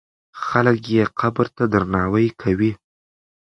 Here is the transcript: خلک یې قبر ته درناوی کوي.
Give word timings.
خلک 0.45 0.81
یې 0.95 1.03
قبر 1.19 1.47
ته 1.55 1.63
درناوی 1.73 2.27
کوي. 2.41 2.71